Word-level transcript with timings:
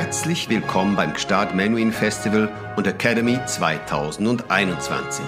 Herzlich 0.00 0.48
willkommen 0.48 0.96
beim 0.96 1.12
Gstaad 1.12 1.54
Menuhin 1.54 1.92
Festival 1.92 2.48
und 2.74 2.86
Academy 2.86 3.38
2021. 3.44 5.22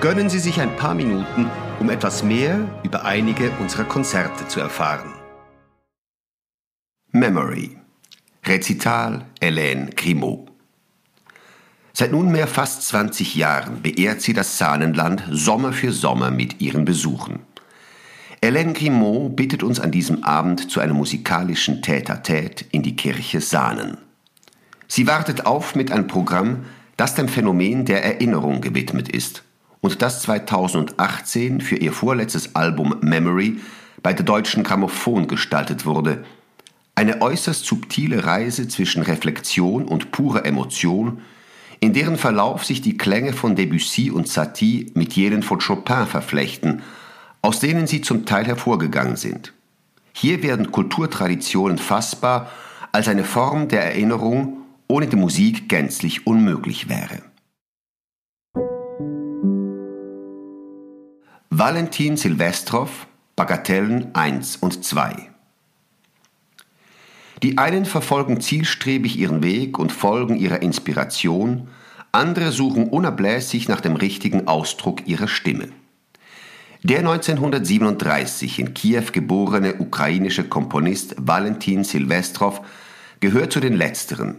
Gönnen 0.00 0.28
Sie 0.28 0.40
sich 0.40 0.60
ein 0.60 0.74
paar 0.74 0.94
Minuten, 0.94 1.48
um 1.78 1.88
etwas 1.88 2.24
mehr 2.24 2.58
über 2.82 3.04
einige 3.04 3.52
unserer 3.60 3.84
Konzerte 3.84 4.48
zu 4.48 4.58
erfahren. 4.58 5.14
Memory 7.12 7.78
Rezital 8.44 9.26
Hélène 9.40 9.94
Grimaud 9.94 10.50
Seit 11.92 12.10
nunmehr 12.10 12.48
fast 12.48 12.82
20 12.88 13.36
Jahren 13.36 13.80
beehrt 13.80 14.22
sie 14.22 14.32
das 14.32 14.58
Sahnenland 14.58 15.22
Sommer 15.30 15.72
für 15.72 15.92
Sommer 15.92 16.32
mit 16.32 16.60
ihren 16.60 16.84
Besuchen. 16.84 17.46
Hélène 18.44 18.74
Grimaud 18.74 19.30
bittet 19.30 19.62
uns 19.62 19.80
an 19.80 19.90
diesem 19.90 20.22
Abend 20.22 20.70
zu 20.70 20.80
einem 20.80 20.96
musikalischen 20.96 21.80
Tête-à-Tête 21.80 22.66
in 22.72 22.82
die 22.82 22.94
Kirche 22.94 23.40
Sahnen. 23.40 23.96
Sie 24.86 25.06
wartet 25.06 25.46
auf 25.46 25.74
mit 25.74 25.90
einem 25.90 26.08
Programm, 26.08 26.66
das 26.98 27.14
dem 27.14 27.28
Phänomen 27.28 27.86
der 27.86 28.04
Erinnerung 28.04 28.60
gewidmet 28.60 29.08
ist 29.08 29.44
und 29.80 30.02
das 30.02 30.20
2018 30.20 31.62
für 31.62 31.76
ihr 31.76 31.94
vorletztes 31.94 32.54
Album 32.54 32.96
Memory 33.00 33.60
bei 34.02 34.12
der 34.12 34.26
Deutschen 34.26 34.62
Grammophon 34.62 35.26
gestaltet 35.26 35.86
wurde. 35.86 36.22
Eine 36.94 37.22
äußerst 37.22 37.64
subtile 37.64 38.26
Reise 38.26 38.68
zwischen 38.68 39.00
Reflexion 39.00 39.86
und 39.86 40.10
purer 40.10 40.44
Emotion, 40.44 41.22
in 41.80 41.94
deren 41.94 42.18
Verlauf 42.18 42.66
sich 42.66 42.82
die 42.82 42.98
Klänge 42.98 43.32
von 43.32 43.56
Debussy 43.56 44.10
und 44.10 44.28
Satie 44.28 44.92
mit 44.92 45.14
jenen 45.14 45.42
von 45.42 45.60
Chopin 45.60 46.06
verflechten– 46.06 46.82
aus 47.44 47.60
denen 47.60 47.86
sie 47.86 48.00
zum 48.00 48.24
Teil 48.24 48.46
hervorgegangen 48.46 49.16
sind. 49.16 49.52
Hier 50.14 50.42
werden 50.42 50.72
Kulturtraditionen 50.72 51.76
fassbar 51.76 52.50
als 52.90 53.06
eine 53.06 53.22
Form 53.22 53.68
der 53.68 53.84
Erinnerung, 53.84 54.62
ohne 54.88 55.08
die 55.08 55.16
Musik 55.16 55.68
gänzlich 55.68 56.26
unmöglich 56.26 56.88
wäre. 56.88 57.20
Valentin 61.50 62.16
Silvestrov, 62.16 63.06
Bagatellen 63.36 64.14
1 64.14 64.56
und 64.56 64.82
2 64.82 65.28
Die 67.42 67.58
einen 67.58 67.84
verfolgen 67.84 68.40
zielstrebig 68.40 69.18
ihren 69.18 69.42
Weg 69.42 69.78
und 69.78 69.92
folgen 69.92 70.36
ihrer 70.36 70.62
Inspiration, 70.62 71.68
andere 72.10 72.52
suchen 72.52 72.88
unablässig 72.88 73.68
nach 73.68 73.82
dem 73.82 73.96
richtigen 73.96 74.48
Ausdruck 74.48 75.06
ihrer 75.06 75.28
Stimme. 75.28 75.68
Der 76.86 76.98
1937 76.98 78.58
in 78.58 78.74
Kiew 78.74 79.04
geborene 79.10 79.76
ukrainische 79.76 80.44
Komponist 80.44 81.14
Valentin 81.16 81.82
Silvestrov 81.82 82.60
gehört 83.20 83.52
zu 83.52 83.60
den 83.60 83.72
letzteren. 83.72 84.34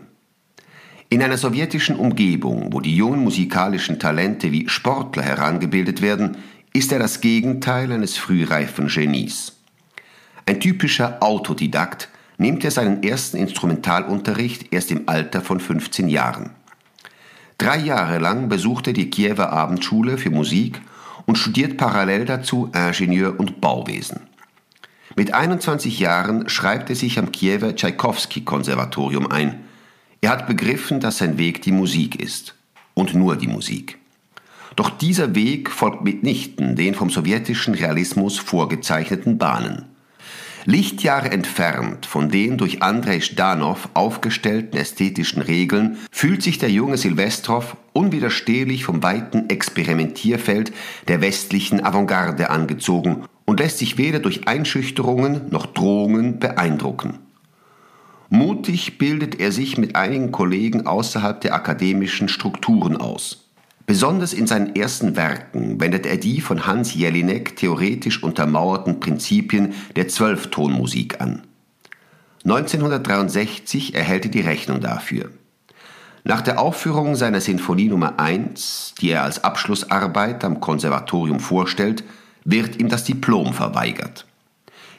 In 1.09 1.23
einer 1.23 1.37
sowjetischen 1.37 1.95
Umgebung, 1.95 2.71
wo 2.71 2.81
die 2.81 2.95
jungen 2.95 3.23
musikalischen 3.23 3.97
Talente 3.97 4.51
wie 4.51 4.69
Sportler 4.69 5.23
herangebildet 5.23 6.03
werden, 6.03 6.37
ist 6.71 6.91
er 6.91 6.99
das 6.99 7.19
Gegenteil 7.19 7.91
eines 7.91 8.15
frühreifen 8.15 8.89
Genies. 8.89 9.53
Ein 10.45 10.59
typischer 10.59 11.23
Autodidakt 11.23 12.09
nimmt 12.37 12.63
er 12.63 12.69
seinen 12.69 13.01
ersten 13.01 13.37
Instrumentalunterricht 13.37 14.71
erst 14.71 14.91
im 14.91 15.09
Alter 15.09 15.41
von 15.41 15.59
15 15.59 16.09
Jahren. 16.09 16.51
Drei 17.57 17.79
Jahre 17.79 18.19
lang 18.19 18.49
besucht 18.49 18.85
er 18.85 18.93
die 18.93 19.09
Kiewer 19.09 19.51
Abendschule 19.51 20.19
für 20.19 20.29
Musik 20.29 20.79
und 21.25 21.37
studiert 21.37 21.77
parallel 21.77 22.25
dazu 22.25 22.71
Ingenieur- 22.73 23.39
und 23.39 23.61
Bauwesen. 23.61 24.21
Mit 25.15 25.33
21 25.33 25.99
Jahren 25.99 26.49
schreibt 26.49 26.89
er 26.89 26.95
sich 26.95 27.17
am 27.17 27.31
Kiewer 27.31 27.75
Tschaikowski-Konservatorium 27.75 29.27
ein. 29.27 29.63
Er 30.21 30.31
hat 30.31 30.47
begriffen, 30.47 30.99
dass 30.99 31.19
sein 31.19 31.37
Weg 31.37 31.61
die 31.61 31.71
Musik 31.71 32.21
ist. 32.21 32.55
Und 32.93 33.13
nur 33.13 33.35
die 33.35 33.47
Musik. 33.47 33.97
Doch 34.75 34.89
dieser 34.89 35.35
Weg 35.35 35.71
folgt 35.71 36.03
mitnichten 36.03 36.75
den 36.75 36.95
vom 36.95 37.09
sowjetischen 37.09 37.75
Realismus 37.75 38.37
vorgezeichneten 38.37 39.37
Bahnen. 39.37 39.85
Lichtjahre 40.67 41.29
entfernt 41.29 42.07
von 42.07 42.29
den 42.29 42.57
durch 42.57 42.81
Andrei 42.81 43.19
Stanov 43.19 43.87
aufgestellten 43.93 44.79
ästhetischen 44.79 45.43
Regeln 45.43 45.97
fühlt 46.09 46.41
sich 46.41 46.57
der 46.57 46.71
junge 46.71 46.97
Silvestrov 46.97 47.77
unwiderstehlich 47.93 48.83
vom 48.83 49.03
weiten 49.03 49.47
Experimentierfeld 49.49 50.73
der 51.07 51.21
westlichen 51.21 51.85
Avantgarde 51.85 52.49
angezogen 52.49 53.25
und 53.45 53.59
lässt 53.59 53.77
sich 53.77 53.99
weder 53.99 54.17
durch 54.17 54.47
Einschüchterungen 54.47 55.51
noch 55.51 55.67
Drohungen 55.67 56.39
beeindrucken. 56.39 57.19
Mutig 58.29 58.97
bildet 58.97 59.39
er 59.39 59.51
sich 59.51 59.77
mit 59.77 59.95
einigen 59.95 60.31
Kollegen 60.31 60.87
außerhalb 60.87 61.39
der 61.41 61.53
akademischen 61.53 62.27
Strukturen 62.27 62.97
aus. 62.97 63.44
Besonders 63.85 64.33
in 64.33 64.47
seinen 64.47 64.75
ersten 64.75 65.15
Werken 65.15 65.79
wendet 65.79 66.05
er 66.05 66.17
die 66.17 66.41
von 66.41 66.65
Hans 66.65 66.93
Jelinek 66.95 67.55
theoretisch 67.55 68.23
untermauerten 68.23 68.99
Prinzipien 68.99 69.73
der 69.95 70.07
Zwölftonmusik 70.07 71.21
an. 71.21 71.43
1963 72.45 73.93
erhält 73.93 74.25
er 74.25 74.31
die 74.31 74.41
Rechnung 74.41 74.81
dafür. 74.81 75.29
Nach 76.23 76.41
der 76.41 76.59
Aufführung 76.59 77.15
seiner 77.15 77.41
Sinfonie 77.41 77.89
Nummer 77.89 78.19
1, 78.19 78.95
die 78.99 79.11
er 79.11 79.23
als 79.23 79.43
Abschlussarbeit 79.43 80.43
am 80.43 80.59
Konservatorium 80.59 81.39
vorstellt, 81.39 82.03
wird 82.43 82.79
ihm 82.79 82.89
das 82.89 83.03
Diplom 83.03 83.53
verweigert. 83.53 84.25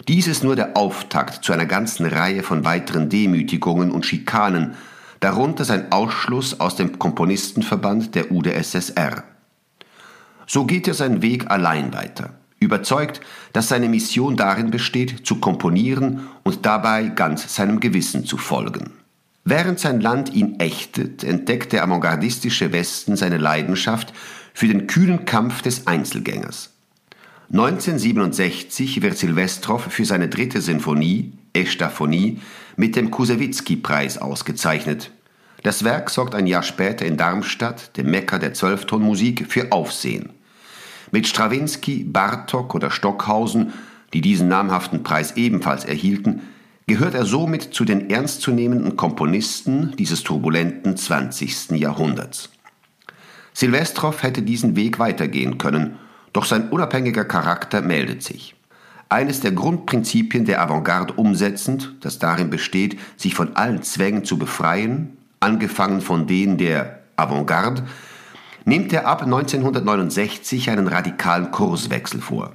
Dies 0.07 0.29
ist 0.29 0.45
nur 0.45 0.55
der 0.55 0.77
Auftakt 0.77 1.45
zu 1.45 1.53
einer 1.53 1.67
ganzen 1.67 2.07
Reihe 2.07 2.45
von 2.45 2.65
weiteren 2.65 3.09
Demütigungen 3.09 3.91
und 3.91 4.07
Schikanen, 4.07 4.75
darunter 5.21 5.65
sein 5.65 5.93
Ausschluss 5.93 6.61
aus 6.61 6.77
dem 6.77 6.99
Komponistenverband 6.99 8.15
der 8.15 8.31
UdSSR. 8.31 9.25
So 10.47 10.65
geht 10.65 10.87
er 10.87 10.95
seinen 10.95 11.23
Weg 11.23 11.51
allein 11.51 11.93
weiter, 11.93 12.35
überzeugt, 12.61 13.21
dass 13.53 13.69
seine 13.69 13.89
Mission 13.89 14.37
darin 14.37 14.71
besteht, 14.71 15.27
zu 15.27 15.37
komponieren 15.37 16.29
und 16.45 16.65
dabei 16.65 17.09
ganz 17.09 17.55
seinem 17.55 17.81
Gewissen 17.81 18.25
zu 18.25 18.37
folgen. 18.37 18.93
Während 19.45 19.79
sein 19.79 20.01
Land 20.01 20.35
ihn 20.35 20.59
ächtet, 20.59 21.23
entdeckt 21.23 21.73
der 21.73 21.85
avantgardistische 21.85 22.73
Westen 22.73 23.17
seine 23.17 23.39
Leidenschaft 23.39 24.13
für 24.53 24.67
den 24.67 24.87
kühlen 24.87 25.25
Kampf 25.25 25.63
des 25.63 25.87
Einzelgängers. 25.87 26.71
1967 27.53 29.03
wird 29.03 29.17
Silvestrov 29.17 29.85
für 29.85 30.05
seine 30.05 30.29
dritte 30.29 30.61
Sinfonie, 30.61 31.33
Estaphonie, 31.57 32.41
mit 32.77 32.97
dem 32.97 33.11
Kusewitsky-Preis 33.11 34.19
ausgezeichnet. 34.19 35.11
Das 35.63 35.85
Werk 35.85 36.11
sorgt 36.11 36.35
ein 36.35 36.47
Jahr 36.47 36.63
später 36.63 37.05
in 37.07 37.17
Darmstadt, 37.17 37.97
dem 37.97 38.11
Mekka 38.11 38.39
der 38.39 38.55
Zwölftonmusik, 38.55 39.47
für 39.49 39.73
Aufsehen. 39.73 40.31
Mit 41.11 41.27
Strawinski, 41.27 42.05
Bartok 42.05 42.75
oder 42.75 42.91
Stockhausen, 42.91 43.73
die 44.13 44.21
diesen 44.21 44.49
namhaften 44.49 45.03
Preis 45.03 45.37
ebenfalls 45.37 45.85
erhielten, 45.85 46.43
gehört 46.87 47.15
er 47.15 47.25
somit 47.25 47.75
zu 47.75 47.85
den 47.85 48.11
ernstzunehmenden 48.11 48.97
Komponisten 48.97 49.95
dieses 49.99 50.23
turbulenten 50.23 50.97
20. 50.97 51.71
Jahrhunderts. 51.73 52.51
Silvestrov 53.53 54.23
hätte 54.23 54.43
diesen 54.43 54.77
Weg 54.77 54.99
weitergehen 54.99 55.59
können, 55.59 55.97
doch 56.33 56.45
sein 56.45 56.69
unabhängiger 56.69 57.25
Charakter 57.25 57.81
meldet 57.81 58.23
sich. 58.23 58.55
Eines 59.09 59.41
der 59.41 59.53
Grundprinzipien 59.53 60.45
der 60.45 60.61
Avantgarde 60.61 61.15
umsetzend, 61.15 61.95
das 62.01 62.19
darin 62.19 62.51
besteht, 62.51 62.99
sich 63.17 63.35
von 63.35 63.55
allen 63.55 63.83
Zwängen 63.83 64.25
zu 64.25 64.37
befreien, 64.37 65.17
angefangen 65.39 66.01
von 66.01 66.27
denen 66.27 66.59
der 66.59 67.01
Avantgarde, 67.17 67.85
nimmt 68.65 68.93
er 68.93 69.07
ab 69.07 69.23
1969 69.23 70.71
einen 70.71 70.89
radikalen 70.89 71.53
Kurswechsel 71.53 72.21
vor. 72.21 72.53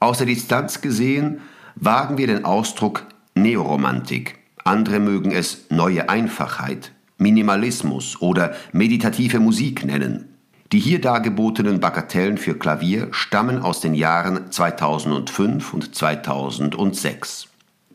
Aus 0.00 0.18
der 0.18 0.26
Distanz 0.26 0.80
gesehen 0.80 1.40
wagen 1.76 2.18
wir 2.18 2.26
den 2.26 2.44
Ausdruck 2.44 3.06
Neoromantik. 3.36 4.38
Andere 4.64 4.98
mögen 4.98 5.30
es 5.30 5.66
neue 5.70 6.08
Einfachheit, 6.08 6.92
Minimalismus 7.18 8.20
oder 8.20 8.54
meditative 8.72 9.38
Musik 9.38 9.84
nennen. 9.84 10.33
Die 10.74 10.80
hier 10.80 11.00
dargebotenen 11.00 11.78
Bagatellen 11.78 12.36
für 12.36 12.58
Klavier 12.58 13.06
stammen 13.12 13.60
aus 13.60 13.80
den 13.80 13.94
Jahren 13.94 14.50
2005 14.50 15.72
und 15.72 15.94
2006. 15.94 17.46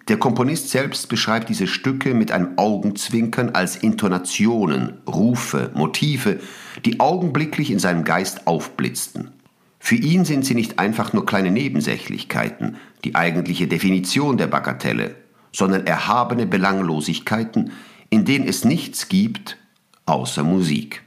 Der 0.08 0.16
Komponist 0.16 0.70
selbst 0.70 1.10
beschreibt 1.10 1.50
diese 1.50 1.68
Stücke 1.68 2.14
mit 2.14 2.31
einem 2.31 2.58
Augenzwinkern 2.58 3.50
als 3.50 3.76
Intonationen, 3.76 4.94
Rufe, 5.06 5.72
Motive, 5.74 6.40
die 6.86 7.02
augenblicklich 7.02 7.70
in 7.70 7.80
seinem 7.80 8.06
Geist 8.06 8.48
aufblitzten. 8.48 9.31
Für 9.78 9.96
ihn 9.96 10.24
sind 10.24 10.46
sie 10.46 10.56
nicht 10.56 10.80
einfach 10.80 11.12
nur 11.12 11.26
kleine 11.26 11.52
Nebensächlichkeiten, 11.52 12.78
die 13.04 13.14
eigentliche 13.14 13.68
Definition 13.68 14.38
der 14.38 14.48
Bagatelle, 14.48 15.16
sondern 15.52 15.86
erhabene 15.86 16.48
Belanglosigkeiten, 16.48 17.74
in 18.10 18.24
denen 18.24 18.48
es 18.48 18.64
nichts 18.64 19.10
gibt 19.10 19.58
außer 20.06 20.44
Musik. 20.44 21.04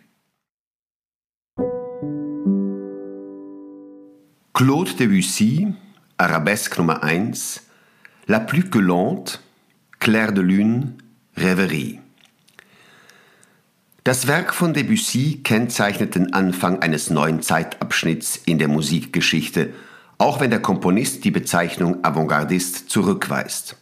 Claude 4.54 4.92
Debussy, 4.92 5.66
Arabesque 6.18 6.76
Nummer 6.76 7.02
1, 7.02 7.62
La 8.26 8.38
plus 8.38 8.68
que 8.68 8.78
lente, 8.78 9.40
Clair 9.98 10.30
de 10.30 10.42
Lune, 10.42 10.98
Reverie. 11.38 12.00
Das 14.04 14.26
Werk 14.26 14.52
von 14.52 14.74
Debussy 14.74 15.40
kennzeichnet 15.42 16.16
den 16.16 16.34
Anfang 16.34 16.82
eines 16.82 17.08
neuen 17.08 17.40
Zeitabschnitts 17.40 18.42
in 18.44 18.58
der 18.58 18.68
Musikgeschichte, 18.68 19.72
auch 20.18 20.40
wenn 20.40 20.50
der 20.50 20.60
Komponist 20.60 21.24
die 21.24 21.30
Bezeichnung 21.30 22.04
Avantgardist 22.04 22.90
zurückweist. 22.90 23.78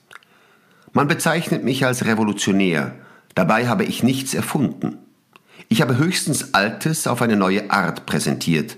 Man 0.93 1.09
bezeichnet 1.09 1.65
mich 1.65 1.85
als 1.85 2.05
Revolutionär, 2.05 2.95
dabei 3.35 3.67
habe 3.67 3.83
ich 3.83 4.05
nichts 4.05 4.35
erfunden. 4.35 4.99
Ich 5.69 5.83
habe 5.83 5.99
höchstens 5.99 6.55
Altes 6.55 7.09
auf 7.09 7.23
eine 7.23 7.37
neue 7.37 7.73
Art 7.73 8.07
präsentiert. 8.07 8.77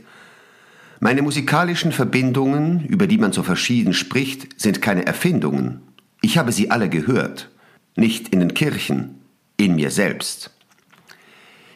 Meine 1.04 1.22
musikalischen 1.22 1.90
Verbindungen, 1.90 2.86
über 2.86 3.08
die 3.08 3.18
man 3.18 3.32
so 3.32 3.42
verschieden 3.42 3.92
spricht, 3.92 4.60
sind 4.60 4.80
keine 4.80 5.04
Erfindungen. 5.04 5.80
Ich 6.20 6.38
habe 6.38 6.52
sie 6.52 6.70
alle 6.70 6.88
gehört, 6.88 7.50
nicht 7.96 8.28
in 8.28 8.38
den 8.38 8.54
Kirchen, 8.54 9.18
in 9.56 9.74
mir 9.74 9.90
selbst. 9.90 10.52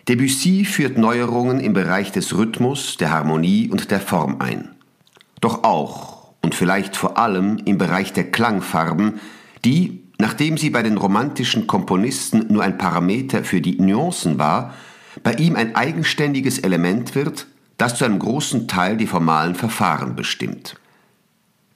Debussy 0.08 0.64
führt 0.64 0.96
Neuerungen 0.96 1.58
im 1.58 1.72
Bereich 1.72 2.12
des 2.12 2.36
Rhythmus, 2.36 2.98
der 2.98 3.10
Harmonie 3.10 3.68
und 3.68 3.90
der 3.90 3.98
Form 3.98 4.36
ein. 4.38 4.76
Doch 5.40 5.64
auch 5.64 6.28
und 6.40 6.54
vielleicht 6.54 6.94
vor 6.94 7.18
allem 7.18 7.58
im 7.64 7.78
Bereich 7.78 8.12
der 8.12 8.30
Klangfarben, 8.30 9.14
die, 9.64 10.04
nachdem 10.18 10.56
sie 10.56 10.70
bei 10.70 10.84
den 10.84 10.98
romantischen 10.98 11.66
Komponisten 11.66 12.46
nur 12.48 12.62
ein 12.62 12.78
Parameter 12.78 13.42
für 13.42 13.60
die 13.60 13.80
Nuancen 13.80 14.38
war, 14.38 14.72
bei 15.24 15.32
ihm 15.32 15.56
ein 15.56 15.74
eigenständiges 15.74 16.60
Element 16.60 17.16
wird, 17.16 17.48
das 17.76 17.96
zu 17.96 18.04
einem 18.04 18.18
großen 18.18 18.68
Teil 18.68 18.96
die 18.96 19.06
formalen 19.06 19.54
Verfahren 19.54 20.16
bestimmt. 20.16 20.76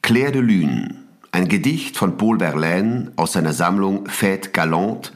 Claire 0.03 0.33
de 0.33 0.41
Lune, 0.41 0.97
ein 1.33 1.49
Gedicht 1.49 1.97
von 1.97 2.17
Paul 2.17 2.39
Verlaine 2.39 3.13
aus 3.17 3.33
seiner 3.33 3.53
Sammlung 3.53 4.07
Fête 4.09 4.51
Galante, 4.53 5.13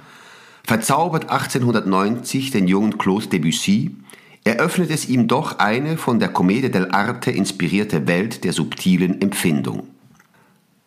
verzaubert 0.62 1.31
1890 1.31 2.50
den 2.50 2.69
jungen 2.69 2.98
Claude 2.98 3.26
Debussy, 3.26 3.96
eröffnet 4.44 4.90
es 4.90 5.08
ihm 5.08 5.26
doch 5.26 5.58
eine 5.58 5.96
von 5.96 6.19
der 6.19 6.28
Commedia 6.28 6.69
dell'arte 6.69 7.31
inspirierte 7.31 8.06
Welt 8.06 8.44
der 8.44 8.52
subtilen 8.52 9.20
Empfindung. 9.20 9.88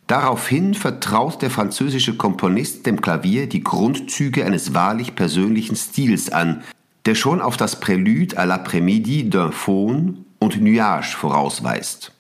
Daraufhin 0.06 0.74
vertraut 0.74 1.42
der 1.42 1.50
französische 1.50 2.16
Komponist 2.16 2.86
dem 2.86 3.02
Klavier 3.02 3.50
die 3.50 3.64
Grundzüge 3.64 4.46
eines 4.46 4.74
wahrlich 4.74 5.16
persönlichen 5.16 5.76
Stils 5.76 6.32
an, 6.32 6.64
der 7.08 7.16
schon 7.16 7.40
auf 7.42 7.56
das 7.56 7.80
Prélude 7.80 8.36
à 8.38 8.46
l'après-midi 8.46 9.30
d'un 9.30 9.54
faune 9.54 10.26
und 10.40 10.62
Nuage 10.62 11.16
vorausweist. 11.16 12.12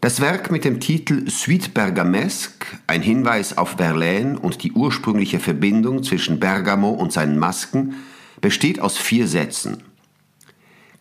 Das 0.00 0.20
Werk 0.20 0.50
mit 0.50 0.64
dem 0.64 0.80
Titel 0.80 1.30
Suite 1.30 1.72
Bergamesque, 1.72 2.66
ein 2.88 3.00
Hinweis 3.00 3.56
auf 3.56 3.76
Verlaine 3.78 4.40
und 4.40 4.64
die 4.64 4.72
ursprüngliche 4.72 5.38
Verbindung 5.38 6.02
zwischen 6.02 6.40
Bergamo 6.40 6.90
und 6.90 7.12
seinen 7.12 7.38
Masken, 7.38 7.94
besteht 8.40 8.80
aus 8.80 8.98
vier 8.98 9.28
Sätzen. 9.28 9.84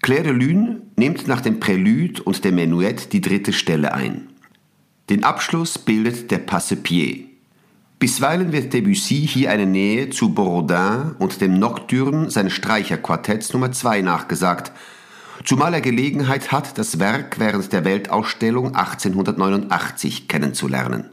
Claire 0.03 0.23
de 0.23 0.33
Lune 0.33 0.83
nimmt 0.95 1.27
nach 1.27 1.41
dem 1.41 1.59
Prélude 1.59 2.21
und 2.21 2.43
dem 2.43 2.55
Menuett 2.55 3.13
die 3.13 3.21
dritte 3.21 3.51
Stelle 3.51 3.95
ein. 3.95 4.29
Den 5.09 5.23
Abschluss 5.23 5.79
bildet 5.79 6.29
der 6.29 6.39
Passepied. 6.39 7.26
Bisweilen 7.99 8.51
wird 8.51 8.73
Debussy 8.73 9.27
hier 9.27 9.51
eine 9.51 9.65
Nähe 9.65 10.09
zu 10.09 10.33
Borodin 10.33 11.15
und 11.19 11.41
dem 11.41 11.57
Nocturne 11.57 12.29
seines 12.29 12.53
Streicherquartetts 12.53 13.53
Nummer 13.53 13.71
2 13.71 14.01
nachgesagt– 14.01 14.71
zumal 15.45 15.73
er 15.73 15.81
Gelegenheit 15.81 16.51
hat, 16.51 16.77
das 16.77 16.99
Werk 16.99 17.39
während 17.39 17.71
der 17.71 17.85
Weltausstellung 17.85 18.75
1889 18.75 20.27
kennenzulernen. 20.27 21.09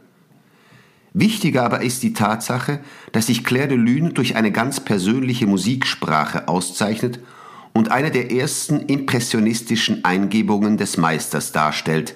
Wichtiger 1.13 1.63
aber 1.63 1.81
ist 1.81 2.03
die 2.03 2.13
Tatsache, 2.13 2.81
dass 3.13 3.27
sich 3.27 3.45
Claire 3.45 3.69
de 3.69 3.77
Lune 3.77 4.11
durch 4.11 4.35
eine 4.35 4.51
ganz 4.51 4.81
persönliche 4.81 5.47
Musiksprache 5.47 6.49
auszeichnet 6.49 7.19
und 7.73 7.91
eine 7.91 8.11
der 8.11 8.31
ersten 8.31 8.81
impressionistischen 8.81 10.03
Eingebungen 10.03 10.75
des 10.75 10.97
Meisters 10.97 11.53
darstellt. 11.53 12.15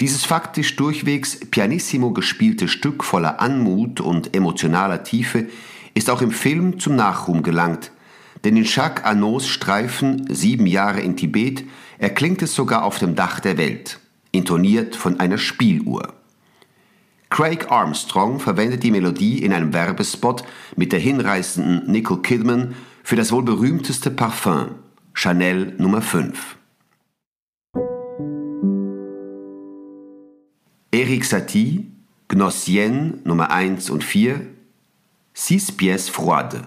Dieses 0.00 0.24
faktisch 0.24 0.74
durchwegs 0.74 1.38
pianissimo 1.50 2.10
gespielte 2.10 2.66
Stück 2.66 3.04
voller 3.04 3.40
Anmut 3.40 4.00
und 4.00 4.34
emotionaler 4.34 5.04
Tiefe 5.04 5.46
ist 5.94 6.10
auch 6.10 6.20
im 6.20 6.32
Film 6.32 6.80
zum 6.80 6.96
Nachruhm 6.96 7.44
gelangt, 7.44 7.92
denn 8.42 8.56
in 8.56 8.64
Jacques 8.64 9.04
Annaus 9.04 9.46
Streifen 9.46 10.26
Sieben 10.34 10.66
Jahre 10.66 11.00
in 11.00 11.16
Tibet 11.16 11.64
erklingt 11.98 12.42
es 12.42 12.54
sogar 12.54 12.84
auf 12.84 12.98
dem 12.98 13.14
Dach 13.14 13.38
der 13.38 13.56
Welt, 13.56 14.00
intoniert 14.32 14.96
von 14.96 15.20
einer 15.20 15.38
Spieluhr. 15.38 16.12
Craig 17.30 17.70
Armstrong 17.70 18.40
verwendet 18.40 18.82
die 18.82 18.90
Melodie 18.90 19.42
in 19.42 19.52
einem 19.52 19.72
Werbespot 19.72 20.44
mit 20.76 20.92
der 20.92 21.00
hinreißenden 21.00 21.90
Nicole 21.90 22.22
Kidman 22.22 22.74
für 23.04 23.16
das 23.16 23.30
wohl 23.30 23.44
berühmteste 23.44 24.10
Parfum, 24.10 24.70
Chanel 25.14 25.74
Nummer 25.78 26.02
5. 26.02 26.56
Eric 30.94 31.24
Satie, 31.24 31.90
Gnossienne 32.28 33.18
Nummer 33.24 33.50
1 33.50 33.90
und 33.90 34.04
4, 34.04 34.42
Six 35.34 35.72
pièces 35.72 36.08
froides. 36.08 36.60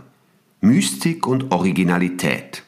Mystik 0.60 1.26
und 1.26 1.50
Originalität. 1.54 2.64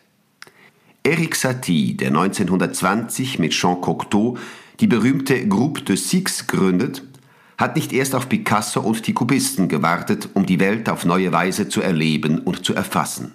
Eric 1.04 1.36
Satie, 1.36 1.98
der 1.98 2.12
1920 2.12 3.40
mit 3.40 3.52
Jean 3.52 3.82
Cocteau 3.82 4.38
die 4.80 4.88
berühmte 4.88 5.50
Groupe 5.50 5.82
de 5.82 5.98
Six 5.98 6.48
gründet, 6.48 7.04
hat 7.58 7.76
nicht 7.76 7.92
erst 7.92 8.16
auf 8.16 8.30
Picasso 8.30 8.80
und 8.80 9.06
die 9.06 9.14
Kubisten 9.14 9.68
gewartet, 9.68 10.30
um 10.36 10.46
die 10.46 10.62
Welt 10.62 10.88
auf 10.88 11.04
neue 11.04 11.34
Weise 11.34 11.68
zu 11.68 11.82
erleben 11.82 12.40
und 12.40 12.64
zu 12.64 12.74
erfassen. 12.74 13.34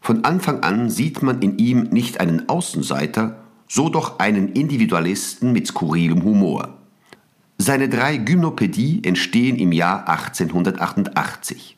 Von 0.00 0.24
Anfang 0.24 0.64
an 0.64 0.90
sieht 0.90 1.22
man 1.22 1.40
in 1.42 1.58
ihm 1.58 1.90
nicht 1.92 2.18
einen 2.18 2.48
Außenseiter, 2.48 3.44
so 3.68 3.88
doch 3.88 4.18
einen 4.18 4.48
Individualisten 4.48 5.52
mit 5.52 5.68
skurrilem 5.68 6.24
Humor. 6.24 6.79
Seine 7.70 7.88
drei 7.88 8.16
Gymnopädie 8.16 9.00
entstehen 9.04 9.56
im 9.56 9.70
Jahr 9.70 10.08
1888. 10.08 11.76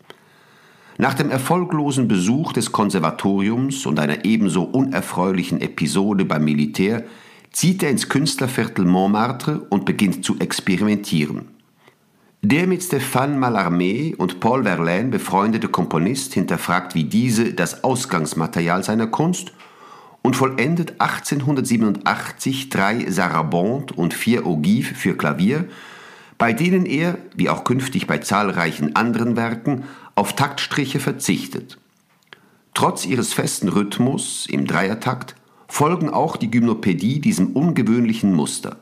Nach 0.97 1.12
dem 1.12 1.31
erfolglosen 1.31 2.09
Besuch 2.09 2.55
des 2.55 2.73
Konservatoriums 2.73 3.85
und 3.85 4.00
einer 4.00 4.25
ebenso 4.25 4.62
unerfreulichen 4.62 5.61
Episode 5.61 6.25
beim 6.25 6.44
Militär 6.44 7.05
zieht 7.50 7.83
er 7.83 7.91
ins 7.91 8.09
Künstlerviertel 8.09 8.87
Montmartre 8.87 9.67
und 9.69 9.85
beginnt 9.85 10.25
zu 10.25 10.39
experimentieren. 10.39 11.49
Der 12.41 12.67
mit 12.67 12.81
Stéphane 12.81 13.37
Mallarmé 13.37 14.17
und 14.17 14.41
Paul 14.41 14.63
Verlaine 14.63 15.11
befreundete 15.11 15.69
Komponist 15.69 16.32
hinterfragt 16.32 16.94
wie 16.94 17.05
diese 17.05 17.53
das 17.53 17.84
Ausgangsmaterial 17.84 18.82
seiner 18.82 19.08
Kunst 19.08 19.53
und 20.22 20.36
vollendet 20.36 21.00
1887 21.00 22.69
drei 22.70 23.10
Sarabande 23.10 23.94
und 23.94 24.14
vier 24.14 24.46
Ogives 24.46 24.96
für 24.96 25.17
Klavier, 25.17 25.69
bei 26.38 26.52
denen 26.52 26.86
er, 26.86 27.19
wie 27.34 27.50
auch 27.50 27.64
künftig 27.64 28.06
bei 28.06 28.19
zahlreichen 28.19 28.96
anderen 28.96 29.36
Werken, 29.36 29.84
auf 30.14 30.34
Taktstriche 30.34 31.00
verzichtet. 31.00 31.79
Trotz 32.74 33.05
ihres 33.05 33.32
festen 33.32 33.69
Rhythmus 33.69 34.46
im 34.48 34.67
Dreiertakt 34.67 35.34
folgen 35.69 36.08
auch 36.08 36.36
die 36.36 36.50
Gymnopädie 36.50 37.20
diesem 37.20 37.48
ungewöhnlichen 37.48 38.32
Muster. 38.32 38.76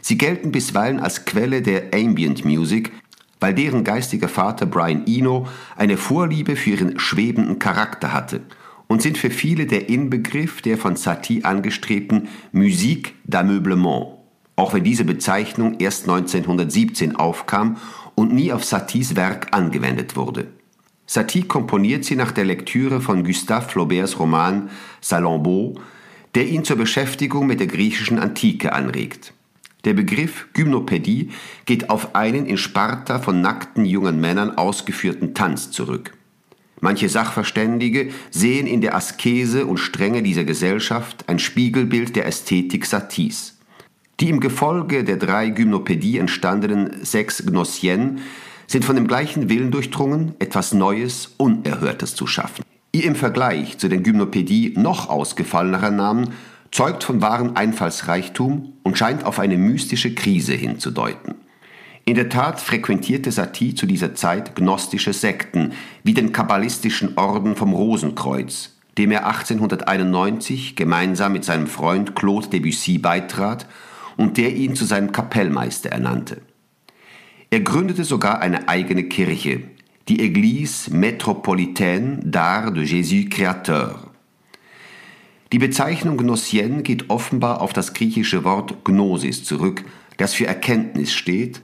Sie 0.00 0.18
gelten 0.18 0.52
bisweilen 0.52 1.00
als 1.00 1.24
Quelle 1.24 1.62
der 1.62 1.94
Ambient 1.94 2.44
Music, 2.44 2.92
weil 3.40 3.54
deren 3.54 3.84
geistiger 3.84 4.28
Vater 4.28 4.66
Brian 4.66 5.04
Eno 5.06 5.46
eine 5.76 5.96
Vorliebe 5.96 6.56
für 6.56 6.70
ihren 6.70 6.98
schwebenden 6.98 7.58
Charakter 7.58 8.12
hatte 8.12 8.40
und 8.92 9.00
sind 9.00 9.16
für 9.16 9.30
viele 9.30 9.64
der 9.64 9.88
Inbegriff 9.88 10.60
der 10.60 10.76
von 10.76 10.96
Satie 10.96 11.46
angestrebten 11.46 12.28
Musique 12.52 13.14
d'ameublement, 13.26 14.18
auch 14.54 14.74
wenn 14.74 14.84
diese 14.84 15.06
Bezeichnung 15.06 15.80
erst 15.80 16.02
1917 16.06 17.16
aufkam 17.16 17.78
und 18.16 18.34
nie 18.34 18.52
auf 18.52 18.64
Saties 18.66 19.16
Werk 19.16 19.46
angewendet 19.52 20.14
wurde. 20.14 20.48
Satie 21.06 21.44
komponiert 21.44 22.04
sie 22.04 22.16
nach 22.16 22.32
der 22.32 22.44
Lektüre 22.44 23.00
von 23.00 23.24
Gustave 23.24 23.66
Flauberts 23.66 24.18
Roman 24.18 24.68
Salammbô, 25.00 25.80
der 26.34 26.46
ihn 26.48 26.62
zur 26.62 26.76
Beschäftigung 26.76 27.46
mit 27.46 27.60
der 27.60 27.68
griechischen 27.68 28.18
Antike 28.18 28.74
anregt. 28.74 29.32
Der 29.86 29.94
Begriff 29.94 30.48
Gymnopädie 30.52 31.30
geht 31.64 31.88
auf 31.88 32.14
einen 32.14 32.44
in 32.44 32.58
Sparta 32.58 33.20
von 33.20 33.40
nackten 33.40 33.86
jungen 33.86 34.20
Männern 34.20 34.50
ausgeführten 34.58 35.32
Tanz 35.32 35.70
zurück. 35.70 36.12
Manche 36.84 37.08
Sachverständige 37.08 38.10
sehen 38.32 38.66
in 38.66 38.80
der 38.80 38.96
Askese 38.96 39.66
und 39.66 39.78
Strenge 39.78 40.20
dieser 40.20 40.42
Gesellschaft 40.42 41.28
ein 41.28 41.38
Spiegelbild 41.38 42.16
der 42.16 42.26
Ästhetik 42.26 42.86
Saties. 42.86 43.56
Die 44.18 44.28
im 44.28 44.40
Gefolge 44.40 45.04
der 45.04 45.16
drei 45.16 45.50
Gymnopädie 45.50 46.18
entstandenen 46.18 47.04
sechs 47.04 47.46
Gnossiennes 47.46 48.20
sind 48.66 48.84
von 48.84 48.96
dem 48.96 49.06
gleichen 49.06 49.48
Willen 49.48 49.70
durchdrungen, 49.70 50.34
etwas 50.40 50.74
Neues, 50.74 51.34
Unerhörtes 51.36 52.16
zu 52.16 52.26
schaffen. 52.26 52.64
Ihr 52.90 53.04
im 53.04 53.14
Vergleich 53.14 53.78
zu 53.78 53.88
den 53.88 54.02
Gymnopädie 54.02 54.74
noch 54.76 55.08
ausgefallenerer 55.08 55.92
Namen 55.92 56.30
zeugt 56.72 57.04
von 57.04 57.22
wahrem 57.22 57.56
Einfallsreichtum 57.56 58.72
und 58.82 58.98
scheint 58.98 59.24
auf 59.24 59.38
eine 59.38 59.56
mystische 59.56 60.16
Krise 60.16 60.54
hinzudeuten. 60.54 61.36
In 62.04 62.16
der 62.16 62.28
Tat 62.28 62.60
frequentierte 62.60 63.30
Satie 63.30 63.76
zu 63.76 63.86
dieser 63.86 64.14
Zeit 64.14 64.56
gnostische 64.56 65.12
Sekten 65.12 65.72
wie 66.02 66.14
den 66.14 66.32
kabbalistischen 66.32 67.16
Orden 67.16 67.54
vom 67.54 67.72
Rosenkreuz, 67.72 68.76
dem 68.98 69.12
er 69.12 69.26
1891 69.26 70.74
gemeinsam 70.74 71.32
mit 71.32 71.44
seinem 71.44 71.68
Freund 71.68 72.16
Claude 72.16 72.48
Debussy 72.48 72.98
beitrat 72.98 73.68
und 74.16 74.36
der 74.36 74.54
ihn 74.56 74.74
zu 74.74 74.84
seinem 74.84 75.12
Kapellmeister 75.12 75.90
ernannte. 75.90 76.42
Er 77.50 77.60
gründete 77.60 78.02
sogar 78.02 78.40
eine 78.40 78.68
eigene 78.68 79.04
Kirche, 79.04 79.62
die 80.08 80.20
Église 80.20 80.90
métropolitaine 80.90 82.20
d'Art 82.24 82.72
de 82.72 82.84
Jésus 82.84 83.28
Créateur. 83.28 84.10
Die 85.52 85.58
Bezeichnung 85.58 86.16
Gnossienne 86.16 86.82
geht 86.82 87.10
offenbar 87.10 87.60
auf 87.60 87.72
das 87.72 87.94
griechische 87.94 88.42
Wort 88.42 88.84
Gnosis 88.84 89.44
zurück, 89.44 89.84
das 90.16 90.34
für 90.34 90.46
Erkenntnis 90.46 91.12
steht 91.12 91.62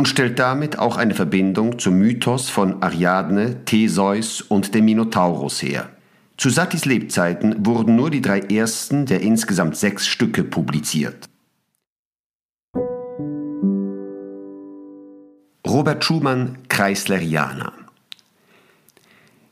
und 0.00 0.06
stellt 0.06 0.38
damit 0.38 0.78
auch 0.78 0.96
eine 0.96 1.14
Verbindung 1.14 1.78
zum 1.78 1.98
Mythos 1.98 2.48
von 2.48 2.82
Ariadne, 2.82 3.66
Theseus 3.66 4.40
und 4.40 4.74
dem 4.74 4.86
Minotaurus 4.86 5.60
her. 5.60 5.90
Zu 6.38 6.48
Satis 6.48 6.86
Lebzeiten 6.86 7.66
wurden 7.66 7.96
nur 7.96 8.08
die 8.08 8.22
drei 8.22 8.38
ersten 8.40 9.04
der 9.04 9.20
insgesamt 9.20 9.76
sechs 9.76 10.06
Stücke 10.06 10.42
publiziert. 10.42 11.28
Robert 15.68 16.02
Schumann, 16.02 16.56
Kreislerianer. 16.70 17.74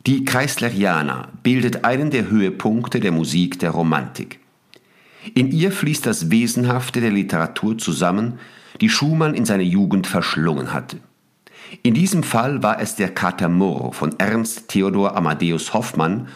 Die 0.06 0.24
Kreislerianer 0.24 1.28
bildet 1.42 1.84
einen 1.84 2.10
der 2.10 2.30
Höhepunkte 2.30 3.00
der 3.00 3.12
Musik 3.12 3.58
der 3.58 3.72
Romantik. 3.72 4.40
In 5.34 5.52
ihr 5.52 5.72
fließt 5.72 6.06
das 6.06 6.30
Wesenhafte 6.30 7.02
der 7.02 7.10
Literatur 7.10 7.76
zusammen 7.76 8.38
die 8.80 8.88
Schumann 8.88 9.34
in 9.34 9.44
seiner 9.44 9.62
Jugend 9.62 10.06
verschlungen 10.06 10.72
hatte. 10.72 10.98
In 11.82 11.94
diesem 11.94 12.22
Fall 12.22 12.62
war 12.62 12.80
es 12.80 12.96
der 12.96 13.10
Katamor 13.10 13.92
von 13.92 14.18
Ernst 14.18 14.68
Theodor 14.68 15.16
Amadeus 15.16 15.74
Hoffmann, 15.74 16.28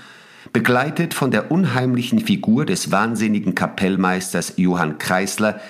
begleitet 0.53 1.15
von 1.15 1.31
der 1.31 1.51
unheimlichen 1.51 2.19
Figur 2.21 2.67
des 2.67 2.91
wahnsinnigen 2.91 3.55
Kapellmeisters 3.55 4.55
Johann 4.57 4.99
Kreisler, 4.99 5.61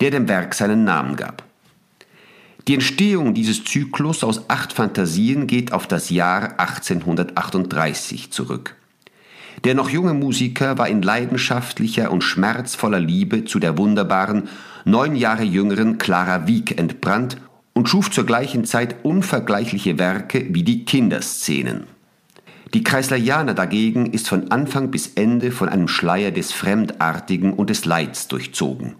der 0.00 0.10
dem 0.10 0.28
Werk 0.28 0.54
seinen 0.54 0.84
Namen 0.84 1.16
gab. 1.16 1.44
Die 2.68 2.74
Entstehung 2.74 3.32
dieses 3.32 3.64
Zyklus 3.64 4.24
aus 4.24 4.50
acht 4.50 4.72
Fantasien 4.72 5.46
geht 5.46 5.72
auf 5.72 5.86
das 5.86 6.10
Jahr 6.10 6.58
1838 6.58 8.32
zurück. 8.32 8.75
Der 9.66 9.74
noch 9.74 9.90
junge 9.90 10.14
Musiker 10.14 10.78
war 10.78 10.86
in 10.86 11.02
leidenschaftlicher 11.02 12.12
und 12.12 12.22
schmerzvoller 12.22 13.00
Liebe 13.00 13.46
zu 13.46 13.58
der 13.58 13.76
wunderbaren, 13.76 14.44
neun 14.84 15.16
Jahre 15.16 15.42
jüngeren 15.42 15.98
Clara 15.98 16.46
Wieck 16.46 16.78
entbrannt 16.78 17.38
und 17.72 17.88
schuf 17.88 18.08
zur 18.12 18.24
gleichen 18.24 18.64
Zeit 18.64 19.04
unvergleichliche 19.04 19.98
Werke 19.98 20.46
wie 20.50 20.62
die 20.62 20.84
Kinderszenen. 20.84 21.88
Die 22.74 22.84
Kreislerianer 22.84 23.54
dagegen 23.54 24.06
ist 24.06 24.28
von 24.28 24.52
Anfang 24.52 24.92
bis 24.92 25.14
Ende 25.16 25.50
von 25.50 25.68
einem 25.68 25.88
Schleier 25.88 26.30
des 26.30 26.52
Fremdartigen 26.52 27.52
und 27.52 27.68
des 27.68 27.86
Leids 27.86 28.28
durchzogen. 28.28 28.94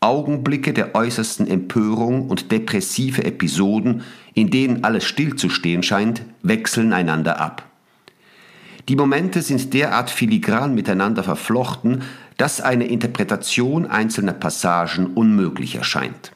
Augenblicke 0.00 0.72
der 0.72 0.94
äußersten 0.94 1.46
Empörung 1.46 2.30
und 2.30 2.50
depressive 2.50 3.24
Episoden, 3.24 4.04
in 4.32 4.48
denen 4.48 4.84
alles 4.84 5.04
stillzustehen 5.04 5.82
scheint, 5.82 6.22
wechseln 6.42 6.94
einander 6.94 7.38
ab. 7.38 7.71
Die 8.88 8.96
Momente 8.96 9.42
sind 9.42 9.72
derart 9.74 10.10
filigran 10.10 10.74
miteinander 10.74 11.22
verflochten, 11.22 12.02
dass 12.36 12.60
eine 12.60 12.86
Interpretation 12.86 13.86
einzelner 13.86 14.32
Passagen 14.32 15.06
unmöglich 15.14 15.76
erscheint. 15.76 16.32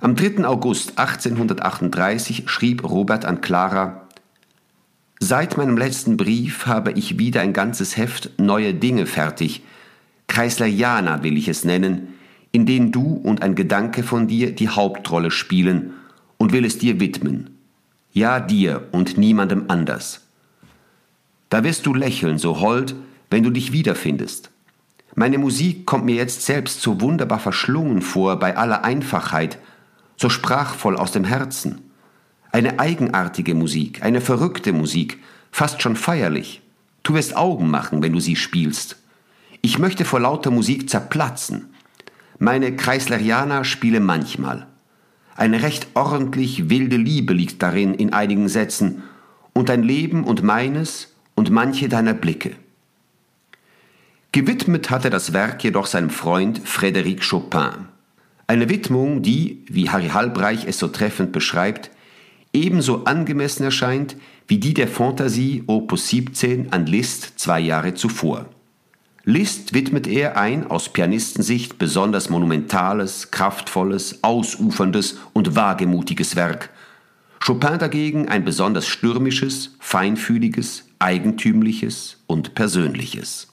Am 0.00 0.16
3. 0.16 0.44
August 0.44 0.98
1838 0.98 2.44
schrieb 2.46 2.88
Robert 2.88 3.24
an 3.24 3.40
Clara 3.40 4.08
Seit 5.20 5.56
meinem 5.56 5.76
letzten 5.76 6.16
Brief 6.16 6.66
habe 6.66 6.92
ich 6.92 7.18
wieder 7.18 7.40
ein 7.40 7.52
ganzes 7.52 7.96
Heft 7.96 8.30
neue 8.38 8.74
Dinge 8.74 9.06
fertig, 9.06 9.62
Kreisleriana 10.26 11.22
will 11.22 11.36
ich 11.36 11.46
es 11.48 11.64
nennen, 11.64 12.14
in 12.52 12.66
denen 12.66 12.90
du 12.90 13.14
und 13.14 13.42
ein 13.42 13.54
Gedanke 13.54 14.02
von 14.02 14.26
dir 14.26 14.52
die 14.54 14.68
Hauptrolle 14.68 15.30
spielen 15.30 15.92
und 16.38 16.52
will 16.52 16.64
es 16.64 16.78
dir 16.78 17.00
widmen. 17.00 17.50
Ja, 18.12 18.40
dir 18.40 18.88
und 18.92 19.18
niemandem 19.18 19.64
anders. 19.68 20.22
Da 21.52 21.64
wirst 21.64 21.84
du 21.84 21.92
lächeln, 21.92 22.38
so 22.38 22.60
hold, 22.60 22.94
wenn 23.28 23.42
du 23.42 23.50
dich 23.50 23.72
wiederfindest. 23.72 24.50
Meine 25.14 25.36
Musik 25.36 25.84
kommt 25.84 26.06
mir 26.06 26.14
jetzt 26.14 26.46
selbst 26.46 26.80
so 26.80 27.02
wunderbar 27.02 27.40
verschlungen 27.40 28.00
vor 28.00 28.38
bei 28.38 28.56
aller 28.56 28.84
Einfachheit, 28.84 29.58
so 30.16 30.30
sprachvoll 30.30 30.96
aus 30.96 31.12
dem 31.12 31.24
Herzen. 31.24 31.90
Eine 32.52 32.78
eigenartige 32.78 33.54
Musik, 33.54 34.02
eine 34.02 34.22
verrückte 34.22 34.72
Musik, 34.72 35.18
fast 35.50 35.82
schon 35.82 35.94
feierlich. 35.94 36.62
Du 37.02 37.12
wirst 37.12 37.36
Augen 37.36 37.68
machen, 37.68 38.02
wenn 38.02 38.14
du 38.14 38.20
sie 38.20 38.36
spielst. 38.36 38.96
Ich 39.60 39.78
möchte 39.78 40.06
vor 40.06 40.20
lauter 40.20 40.50
Musik 40.50 40.88
zerplatzen. 40.88 41.74
Meine 42.38 42.74
Kreislerianer 42.76 43.64
spiele 43.64 44.00
manchmal. 44.00 44.68
Eine 45.36 45.62
recht 45.62 45.88
ordentlich 45.92 46.70
wilde 46.70 46.96
Liebe 46.96 47.34
liegt 47.34 47.62
darin 47.62 47.92
in 47.92 48.14
einigen 48.14 48.48
Sätzen 48.48 49.02
und 49.52 49.68
dein 49.68 49.82
Leben 49.82 50.24
und 50.24 50.42
meines 50.42 51.11
und 51.34 51.50
manche 51.50 51.88
deiner 51.88 52.14
Blicke. 52.14 52.56
Gewidmet 54.32 54.90
hatte 54.90 55.10
das 55.10 55.32
Werk 55.32 55.62
jedoch 55.62 55.86
seinem 55.86 56.10
Freund 56.10 56.60
Frédéric 56.64 57.28
Chopin. 57.28 57.88
Eine 58.46 58.68
Widmung, 58.68 59.22
die, 59.22 59.64
wie 59.68 59.90
Harry 59.90 60.08
Halbreich 60.08 60.66
es 60.66 60.78
so 60.78 60.88
treffend 60.88 61.32
beschreibt, 61.32 61.90
ebenso 62.52 63.04
angemessen 63.04 63.64
erscheint 63.64 64.16
wie 64.48 64.58
die 64.58 64.74
der 64.74 64.88
Fantasie 64.88 65.64
Opus 65.66 66.08
17 66.08 66.72
an 66.72 66.86
Liszt 66.86 67.38
zwei 67.38 67.60
Jahre 67.60 67.94
zuvor. 67.94 68.46
Liszt 69.24 69.72
widmet 69.72 70.06
er 70.08 70.36
ein 70.36 70.66
aus 70.66 70.88
Pianistensicht 70.88 71.78
besonders 71.78 72.28
monumentales, 72.28 73.30
kraftvolles, 73.30 74.18
ausuferndes 74.22 75.18
und 75.32 75.54
wagemutiges 75.54 76.34
Werk. 76.34 76.70
Chopin 77.44 77.78
dagegen 77.78 78.28
ein 78.28 78.44
besonders 78.44 78.86
stürmisches, 78.88 79.76
feinfühliges, 79.78 80.88
eigentümliches 81.02 82.22
und 82.28 82.54
persönliches. 82.54 83.48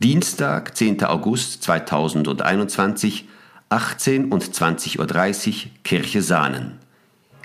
Dienstag, 0.00 0.76
10. 0.76 1.02
August 1.04 1.62
2021, 1.62 3.28
18 3.70 4.30
und 4.30 4.44
20.30 4.44 4.98
Uhr, 4.98 5.70
Kirche 5.82 6.22
Sahnen. 6.22 6.78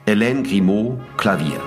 Hélène 0.05 0.43
Grimaud, 0.43 0.99
Klavier. 1.17 1.61